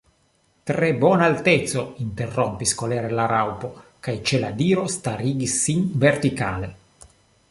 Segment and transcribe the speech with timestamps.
[0.69, 3.69] "Tre bona alteco," interrompis kolere la Raŭpo,
[4.07, 6.71] kaj ĉe la diro starigis sin vertikale.